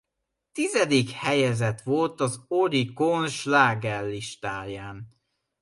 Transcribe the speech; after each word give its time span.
Tizedik 0.51 1.09
helyezett 1.09 1.81
volt 1.81 2.19
az 2.21 2.43
Oricon 2.47 3.27
slágerlistáján. 3.27 5.07